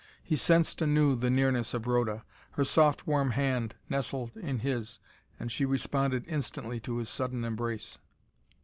He 0.23 0.35
sensed 0.35 0.81
anew 0.81 1.15
the 1.15 1.29
nearness 1.29 1.75
of 1.75 1.85
Rhoda. 1.85 2.25
Her 2.53 2.63
soft 2.63 3.05
warm 3.05 3.29
hand 3.29 3.75
nestled 3.87 4.35
in 4.35 4.57
his 4.57 4.97
and 5.39 5.51
she 5.51 5.63
responded 5.63 6.25
instantly 6.27 6.79
to 6.79 6.97
his 6.97 7.07
sudden 7.07 7.45
embrace. 7.45 7.99